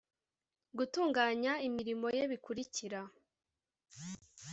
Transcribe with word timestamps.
gutunganya 0.77 1.53
imirimo 1.67 2.07
ye 2.17 2.23
bikurikira 2.31 2.99